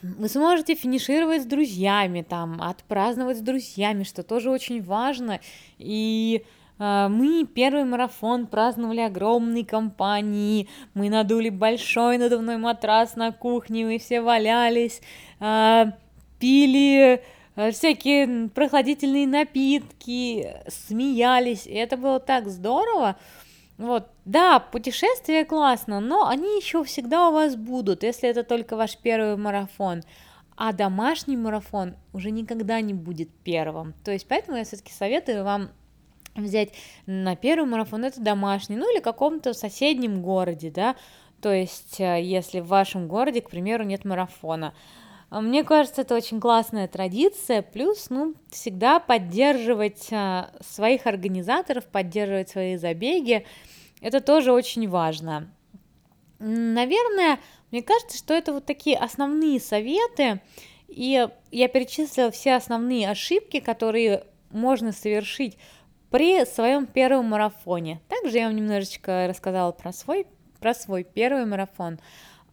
вы 0.01 0.27
сможете 0.27 0.75
финишировать 0.75 1.43
с 1.43 1.45
друзьями, 1.45 2.21
там, 2.21 2.61
отпраздновать 2.61 3.37
с 3.37 3.41
друзьями, 3.41 4.03
что 4.03 4.23
тоже 4.23 4.49
очень 4.49 4.83
важно. 4.83 5.39
И 5.77 6.43
мы 6.79 7.45
первый 7.45 7.83
марафон 7.83 8.47
праздновали 8.47 9.01
огромной 9.01 9.65
компанией, 9.65 10.69
мы 10.93 11.09
надули 11.09 11.49
большой 11.49 12.17
надувной 12.17 12.57
матрас 12.57 13.17
на 13.17 13.33
кухне, 13.33 13.85
мы 13.85 13.99
все 13.99 14.21
валялись, 14.21 15.01
а, 15.41 15.91
пили 16.39 17.21
а, 17.57 17.71
всякие 17.71 18.47
прохладительные 18.47 19.27
напитки, 19.27 20.55
смеялись, 20.69 21.67
и 21.67 21.73
это 21.73 21.97
было 21.97 22.21
так 22.21 22.47
здорово. 22.47 23.17
Вот, 23.77 24.07
да, 24.23 24.59
путешествия 24.59 25.43
классно, 25.43 25.99
но 25.99 26.27
они 26.27 26.57
еще 26.57 26.83
всегда 26.85 27.27
у 27.29 27.33
вас 27.33 27.55
будут, 27.57 28.03
если 28.03 28.29
это 28.29 28.43
только 28.43 28.77
ваш 28.77 28.97
первый 28.97 29.35
марафон. 29.35 30.03
А 30.55 30.73
домашний 30.73 31.37
марафон 31.37 31.95
уже 32.11 32.31
никогда 32.31 32.81
не 32.81 32.93
будет 32.93 33.29
первым. 33.43 33.93
То 34.03 34.11
есть, 34.11 34.27
поэтому 34.27 34.57
я 34.57 34.65
все-таки 34.65 34.91
советую 34.91 35.45
вам 35.45 35.69
взять 36.43 36.69
на 37.05 37.35
первый 37.35 37.67
марафон, 37.67 38.05
это 38.05 38.21
домашний, 38.21 38.75
ну 38.75 38.91
или 38.93 39.01
каком-то 39.01 39.53
соседнем 39.53 40.21
городе, 40.21 40.71
да, 40.71 40.95
то 41.41 41.53
есть 41.53 41.99
э, 41.99 42.21
если 42.21 42.59
в 42.59 42.67
вашем 42.67 43.07
городе, 43.07 43.41
к 43.41 43.49
примеру, 43.49 43.83
нет 43.83 44.05
марафона. 44.05 44.73
А 45.29 45.41
мне 45.41 45.63
кажется, 45.63 46.01
это 46.01 46.15
очень 46.15 46.39
классная 46.39 46.87
традиция, 46.87 47.61
плюс, 47.61 48.09
ну, 48.09 48.33
всегда 48.49 48.99
поддерживать 48.99 50.07
а, 50.11 50.51
своих 50.59 51.05
организаторов, 51.05 51.85
поддерживать 51.85 52.49
свои 52.49 52.77
забеги, 52.77 53.45
это 54.01 54.21
тоже 54.21 54.51
очень 54.51 54.87
важно. 54.89 55.51
Наверное, 56.39 57.39
мне 57.69 57.83
кажется, 57.83 58.17
что 58.17 58.33
это 58.33 58.53
вот 58.53 58.65
такие 58.65 58.97
основные 58.97 59.59
советы, 59.59 60.41
и 60.87 61.27
я 61.51 61.67
перечислила 61.67 62.31
все 62.31 62.55
основные 62.55 63.09
ошибки, 63.09 63.59
которые 63.59 64.23
можно 64.49 64.91
совершить 64.91 65.57
при 66.09 66.45
своем 66.45 66.85
первом 66.85 67.25
марафоне. 67.25 68.01
Также 68.07 68.37
я 68.37 68.47
вам 68.47 68.55
немножечко 68.55 69.27
рассказала 69.27 69.71
про 69.71 69.91
свой, 69.91 70.27
про 70.59 70.73
свой 70.73 71.03
первый 71.03 71.45
марафон. 71.45 71.99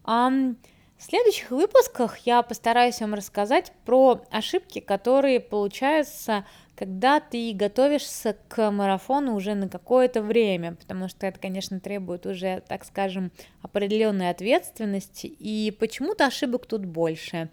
В 0.03 1.03
следующих 1.03 1.51
выпусках 1.51 2.17
я 2.19 2.41
постараюсь 2.41 3.01
вам 3.01 3.13
рассказать 3.13 3.71
про 3.85 4.21
ошибки, 4.31 4.79
которые 4.79 5.39
получаются, 5.39 6.43
когда 6.75 7.19
ты 7.19 7.53
готовишься 7.53 8.35
к 8.47 8.71
марафону 8.71 9.35
уже 9.35 9.53
на 9.53 9.69
какое-то 9.69 10.23
время, 10.23 10.73
потому 10.73 11.07
что 11.07 11.27
это, 11.27 11.39
конечно, 11.39 11.79
требует 11.79 12.25
уже, 12.25 12.63
так 12.67 12.83
скажем, 12.83 13.31
определенной 13.61 14.31
ответственности, 14.31 15.27
и 15.27 15.69
почему-то 15.69 16.25
ошибок 16.25 16.65
тут 16.65 16.83
больше. 16.85 17.49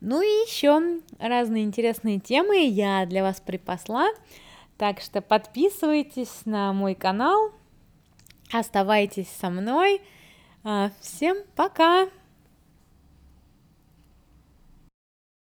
Ну 0.00 0.22
и 0.22 0.48
еще 0.48 1.00
разные 1.18 1.64
интересные 1.64 2.18
темы 2.18 2.66
я 2.66 3.04
для 3.04 3.22
вас 3.22 3.42
припасла, 3.42 4.08
так 4.80 5.02
что 5.02 5.20
подписывайтесь 5.20 6.46
на 6.46 6.72
мой 6.72 6.94
канал, 6.94 7.52
оставайтесь 8.50 9.28
со 9.28 9.50
мной. 9.50 10.00
А, 10.64 10.90
всем 11.02 11.36
пока! 11.54 12.08